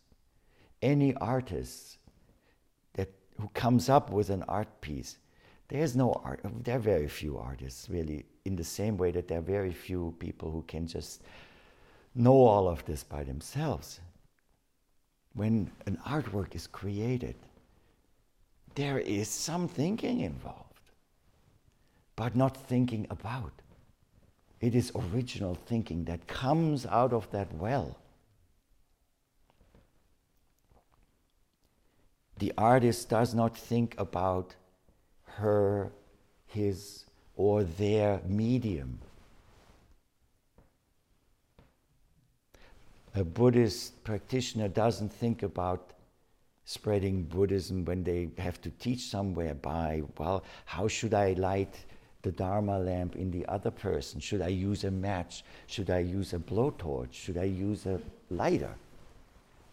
[0.83, 1.97] Any artist
[3.41, 5.19] who comes up with an art piece,
[5.69, 6.41] there's no art.
[6.63, 10.15] There are very few artists, really, in the same way that there are very few
[10.19, 11.23] people who can just
[12.15, 14.01] know all of this by themselves.
[15.35, 17.35] When an artwork is created,
[18.75, 20.81] there is some thinking involved,
[22.15, 23.53] but not thinking about.
[24.61, 27.97] It is original thinking that comes out of that well.
[32.39, 34.55] The artist does not think about
[35.25, 35.93] her,
[36.47, 37.05] his,
[37.37, 38.99] or their medium.
[43.15, 45.93] A Buddhist practitioner doesn't think about
[46.65, 51.85] spreading Buddhism when they have to teach somewhere by, well, how should I light
[52.23, 54.19] the Dharma lamp in the other person?
[54.19, 55.45] Should I use a match?
[55.67, 57.13] Should I use a blowtorch?
[57.13, 58.75] Should I use a lighter?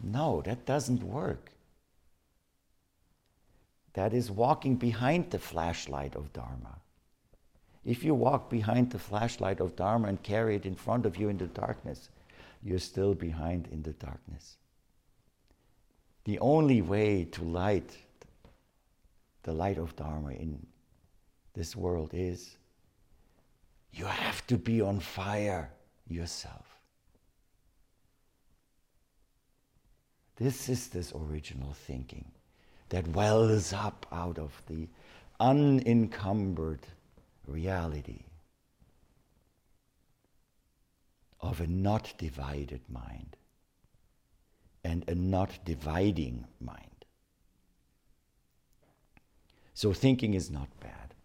[0.04, 1.52] No, that doesn't work.
[3.94, 6.80] That is walking behind the flashlight of Dharma.
[7.84, 11.30] If you walk behind the flashlight of Dharma and carry it in front of you
[11.30, 12.10] in the darkness,
[12.64, 14.58] you're still behind in the darkness
[16.24, 17.98] the only way to light
[19.44, 20.66] the light of Dharma in
[21.54, 22.58] this world is
[23.92, 25.72] you have to be on fire
[26.08, 26.78] yourself.
[30.36, 32.32] This is this original thinking
[32.92, 34.88] that wells up out of the
[35.40, 36.86] unencumbered
[37.48, 38.26] reality
[41.40, 43.38] of a not divided mind
[44.84, 47.06] and a not dividing mind.
[49.74, 51.16] So thinking is not bad.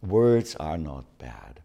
[0.00, 1.60] Words are not bad.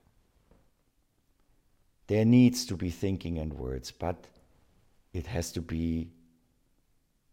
[2.08, 4.26] There needs to be thinking and words, but
[5.14, 6.10] it has to be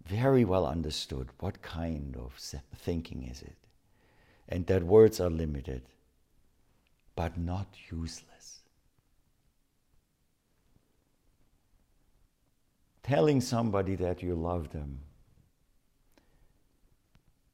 [0.06, 2.32] very well understood what kind of
[2.76, 3.56] thinking is it.
[4.48, 5.82] And that words are limited,
[7.16, 8.60] but not useless.
[13.02, 15.00] Telling somebody that you love them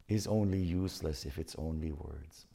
[0.08, 2.46] is only useless if it's only words.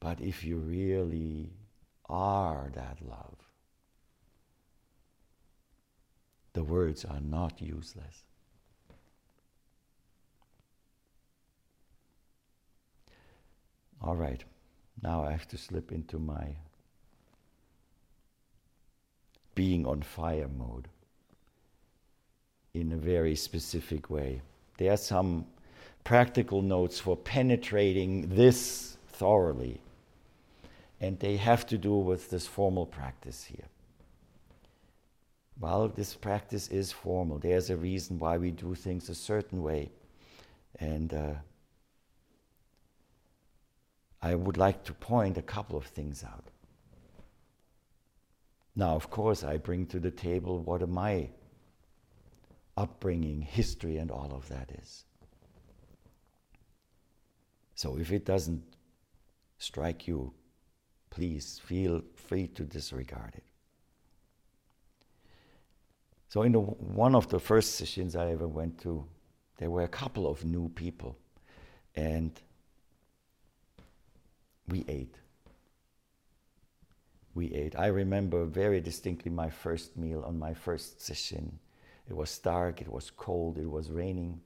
[0.00, 1.50] But if you really
[2.08, 3.49] are that love,
[6.52, 8.24] the words are not useless.
[14.02, 14.42] All right,
[15.02, 16.56] now I have to slip into my
[19.54, 20.88] being on fire mode
[22.72, 24.40] in a very specific way.
[24.78, 25.46] There are some
[26.02, 29.80] practical notes for penetrating this thoroughly,
[31.00, 33.66] and they have to do with this formal practice here.
[35.60, 37.38] Well, this practice is formal.
[37.38, 39.90] There's a reason why we do things a certain way.
[40.78, 41.34] And uh,
[44.22, 46.44] I would like to point a couple of things out.
[48.74, 51.28] Now, of course, I bring to the table what my
[52.78, 55.04] upbringing, history, and all of that is.
[57.74, 58.62] So if it doesn't
[59.58, 60.32] strike you,
[61.10, 63.49] please feel free to disregard it.
[66.30, 69.04] So, in the, one of the first sessions I ever went to,
[69.56, 71.18] there were a couple of new people,
[71.96, 72.30] and
[74.68, 75.16] we ate.
[77.34, 77.74] We ate.
[77.76, 81.58] I remember very distinctly my first meal on my first session.
[82.08, 84.40] It was dark, it was cold, it was raining,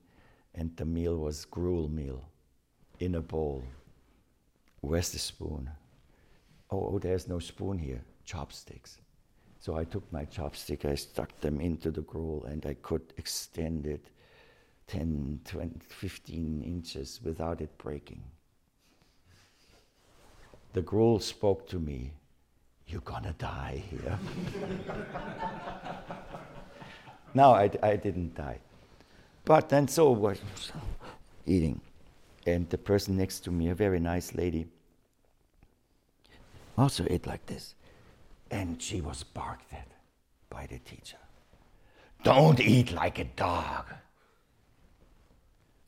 [0.54, 2.24] and the meal was gruel meal
[2.98, 3.62] in a bowl.
[4.80, 5.68] Where's the spoon?
[6.70, 8.00] Oh, oh, there's no spoon here.
[8.24, 9.02] Chopsticks.
[9.64, 13.86] So I took my chopstick, I stuck them into the gruel, and I could extend
[13.86, 14.04] it
[14.88, 18.22] 10, 20, 15 inches without it breaking.
[20.74, 22.12] The gruel spoke to me,
[22.88, 24.18] You're gonna die here.
[27.34, 28.58] no, I, I didn't die.
[29.46, 30.42] But then so was
[31.46, 31.80] eating.
[32.46, 34.66] And the person next to me, a very nice lady,
[36.76, 37.74] also ate like this.
[38.54, 39.88] And she was barked at
[40.48, 41.18] by the teacher.
[42.22, 43.86] Don't eat like a dog.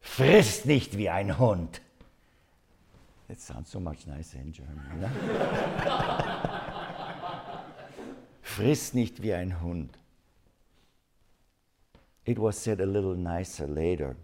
[0.00, 1.78] Friss nicht wie ein Hund.
[3.28, 4.82] It sounds so much nicer in German.
[4.98, 5.08] Know?
[8.42, 9.96] Friss nicht wie ein Hund.
[12.24, 14.16] It was said a little nicer later.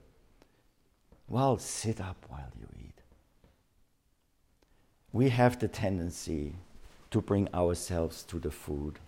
[1.29, 3.03] Well, sit up while you eat.
[5.13, 6.57] We have the tendency
[7.13, 8.99] to bring ourselves to the food.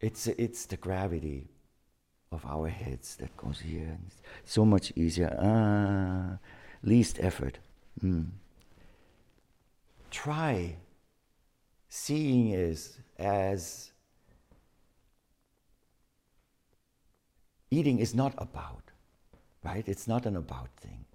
[0.00, 1.48] It's, it's the gravity
[2.30, 3.98] of our heads that goes here.
[4.44, 5.36] So much easier.
[5.40, 6.38] Ah,
[6.82, 7.58] least effort.
[8.04, 8.26] Mm.
[10.10, 10.76] Try
[11.88, 13.92] seeing is as
[17.70, 18.90] eating is not about,
[19.64, 19.88] right?
[19.88, 21.06] It's not an about thing.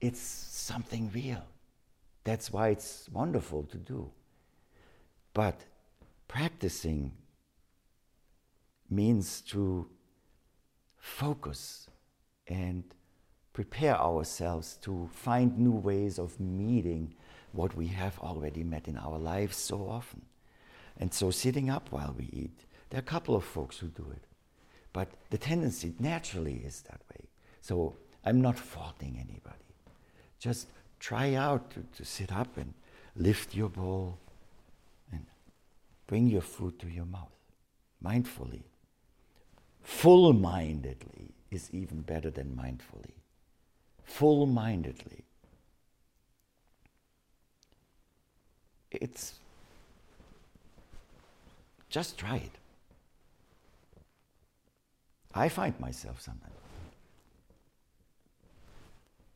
[0.00, 1.44] It's something real.
[2.24, 4.10] That's why it's wonderful to do.
[5.34, 5.60] But
[6.26, 7.12] practicing
[8.88, 9.86] means to
[10.96, 11.86] focus
[12.46, 12.84] and
[13.52, 17.14] prepare ourselves to find new ways of meeting
[17.52, 20.22] what we have already met in our lives so often.
[20.98, 24.06] And so, sitting up while we eat, there are a couple of folks who do
[24.12, 24.24] it.
[24.92, 27.28] But the tendency naturally is that way.
[27.60, 29.64] So, I'm not faulting anybody.
[30.38, 30.68] Just
[31.04, 32.72] try out to, to sit up and
[33.14, 34.16] lift your bowl
[35.12, 35.26] and
[36.06, 37.36] bring your food to your mouth
[38.02, 38.62] mindfully.
[39.82, 43.16] Full mindedly is even better than mindfully.
[44.04, 45.24] Full mindedly.
[48.90, 49.34] It's
[51.90, 52.56] just try it.
[55.34, 56.63] I find myself sometimes.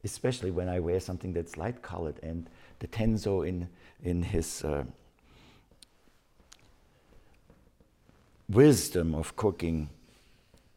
[0.05, 2.19] Especially when I wear something that's light colored.
[2.23, 3.69] And the Tenzo in,
[4.03, 4.85] in his uh,
[8.49, 9.91] wisdom of cooking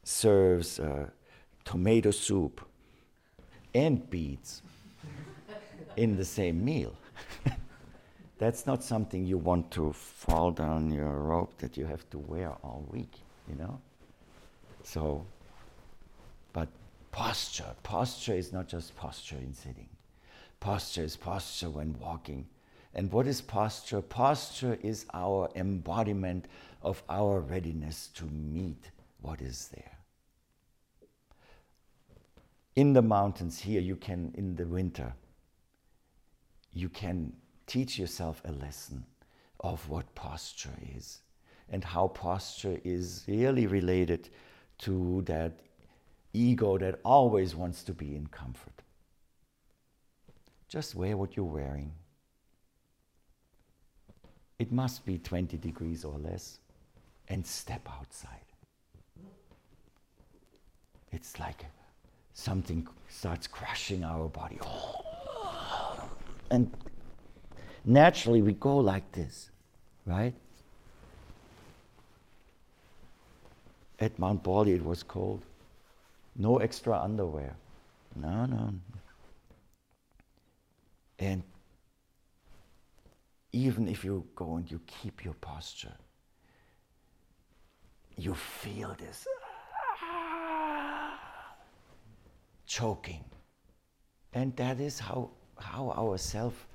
[0.04, 1.08] serves uh,
[1.64, 2.62] tomato soup
[3.74, 4.62] and beets
[5.96, 6.96] in the same meal.
[8.38, 12.50] That's not something you want to fall down your rope that you have to wear
[12.64, 13.14] all week,
[13.48, 13.80] you know?
[14.84, 15.26] So,
[17.12, 19.90] posture, posture is not just posture in sitting.
[20.60, 22.48] Posture is posture when walking.
[22.94, 24.02] And what is posture?
[24.02, 26.46] Posture is our embodiment
[26.82, 28.92] of our readiness to meet
[29.22, 29.98] what is there.
[32.76, 35.14] In the mountains here, you can, in the winter,
[36.74, 37.34] you can
[37.68, 39.06] teach yourself a lesson
[39.60, 41.20] of what posture is
[41.70, 44.30] and how posture is really related
[44.80, 45.60] to that
[46.34, 48.82] ego that always wants to be in comfort.
[50.68, 51.92] Just wear what you're wearing.
[54.60, 56.60] It must be 20 degrees or less
[57.28, 58.46] and step outside.
[61.12, 61.66] It's like
[62.34, 64.60] something starts crushing our body.
[66.50, 66.72] And
[67.84, 69.50] naturally, we go like this,
[70.06, 70.34] right?
[74.00, 75.44] At Mount Baldy, it was cold.
[76.36, 77.56] No extra underwear.
[78.16, 78.74] No, no.
[81.20, 81.44] And
[83.52, 85.94] even if you go and you keep your posture,
[88.18, 89.28] you feel this
[90.02, 91.20] ah,
[92.66, 93.24] choking.
[94.34, 96.68] And that is how, how our self,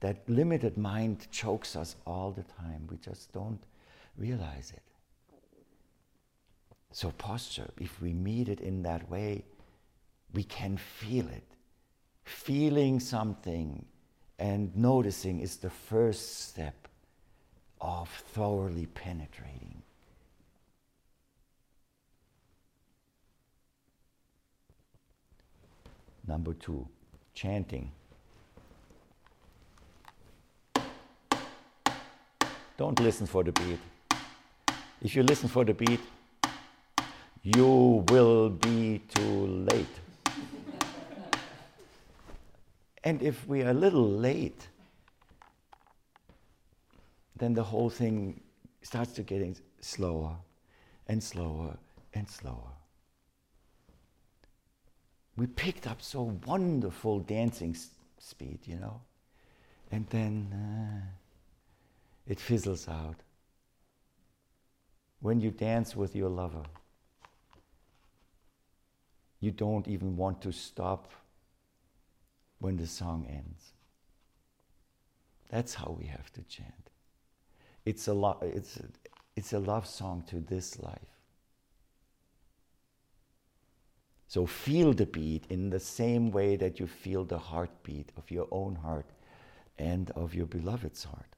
[0.00, 2.86] that limited mind, chokes us all the time.
[2.90, 3.62] We just don't
[4.16, 4.93] realize it.
[6.94, 9.44] So, posture, if we meet it in that way,
[10.32, 11.42] we can feel it.
[12.22, 13.84] Feeling something
[14.38, 16.86] and noticing is the first step
[17.80, 19.82] of thoroughly penetrating.
[26.28, 26.86] Number two,
[27.34, 27.90] chanting.
[32.76, 33.80] Don't listen for the beat.
[35.02, 36.00] If you listen for the beat,
[37.44, 39.86] you will be too late.
[43.04, 44.68] and if we are a little late,
[47.36, 48.40] then the whole thing
[48.82, 50.36] starts to getting slower
[51.06, 51.76] and slower
[52.14, 52.74] and slower
[55.36, 57.76] we picked up so wonderful dancing
[58.18, 59.00] speed, you know,
[59.90, 61.06] and then uh,
[62.26, 63.16] it fizzles out.
[65.20, 66.62] When you dance with your lover,
[69.44, 71.12] you don't even want to stop
[72.58, 73.72] when the song ends.
[75.50, 76.90] That's how we have to chant.
[77.84, 78.84] It's a, lo- it's a,
[79.36, 80.98] it's a love song to this life.
[84.26, 88.48] So feel the beat in the same way that you feel the heartbeat of your
[88.50, 89.06] own heart
[89.78, 91.36] and of your beloved's heart.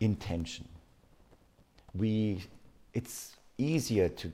[0.00, 0.68] Intention.
[1.94, 2.44] We,
[2.94, 4.32] it's easier to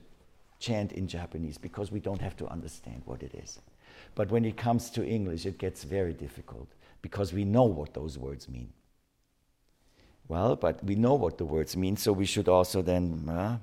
[0.59, 3.59] chant in Japanese because we don't have to understand what it is.
[4.15, 6.67] But when it comes to English, it gets very difficult
[7.01, 8.71] because we know what those words mean.
[10.27, 13.57] Well, but we know what the words mean, so we should also then uh,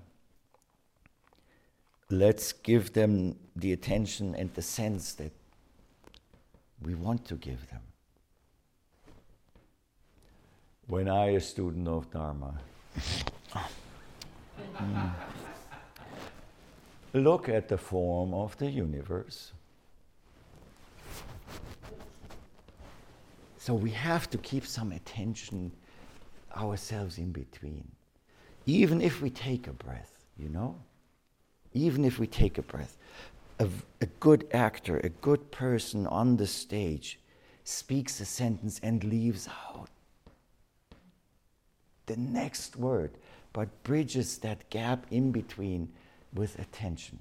[2.09, 5.33] let's give them the attention and the sense that
[6.83, 7.81] we want to give them.
[10.87, 12.61] When I, a student of Dharma,
[14.77, 15.11] mm,
[17.15, 19.53] look at the form of the universe,
[23.59, 25.73] so we have to keep some attention
[26.57, 27.87] ourselves in between.
[28.67, 30.77] Even if we take a breath, you know?
[31.73, 32.97] Even if we take a breath.
[33.59, 33.69] A,
[34.01, 37.19] a good actor, a good person on the stage
[37.65, 39.89] speaks a sentence and leaves out
[42.07, 43.13] the next word,
[43.53, 45.91] but bridges that gap in between
[46.35, 47.19] with attention.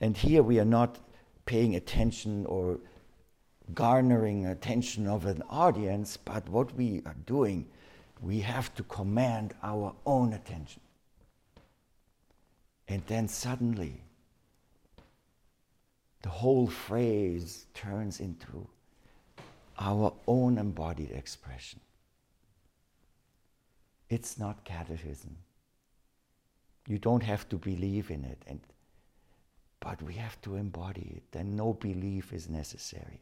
[0.00, 0.98] And here we are not
[1.46, 2.78] paying attention or
[3.72, 7.66] garnering attention of an audience, but what we are doing
[8.24, 10.80] we have to command our own attention.
[12.88, 14.02] And then suddenly,
[16.22, 18.66] the whole phrase turns into
[19.78, 21.80] our own embodied expression.
[24.08, 25.36] It's not catechism.
[26.86, 28.60] You don't have to believe in it, and,
[29.80, 33.20] but we have to embody it, and no belief is necessary.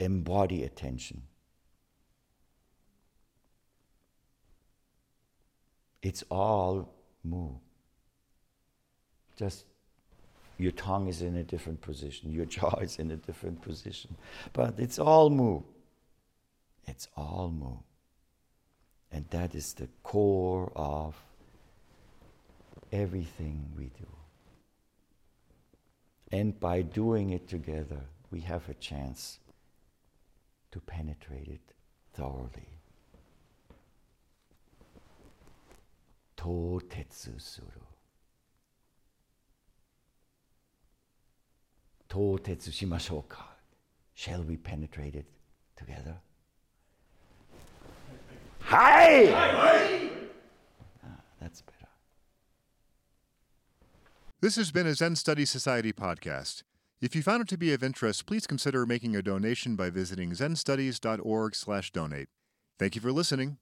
[0.00, 1.22] Embody attention.
[6.02, 6.92] It's all
[7.22, 7.48] mu.
[9.36, 9.64] Just
[10.58, 14.16] your tongue is in a different position, your jaw is in a different position,
[14.52, 15.60] but it's all mu.
[16.86, 17.76] It's all mu.
[19.10, 21.14] And that is the core of
[22.92, 24.06] everything we do.
[26.32, 29.38] And by doing it together, we have a chance
[30.72, 31.60] to penetrate it
[32.12, 32.80] thoroughly.
[36.38, 37.86] To tetsu suru.
[42.08, 43.24] To tetsu.
[44.14, 45.26] Shall we penetrate it
[45.76, 46.16] together?
[48.66, 50.10] Hi!
[51.04, 51.88] Ah, that's better.
[54.40, 56.62] This has been a Zen Study Society podcast.
[57.00, 60.30] If you found it to be of interest, please consider making a donation by visiting
[60.30, 62.28] zenstudies.org/donate.
[62.78, 63.58] Thank you for listening.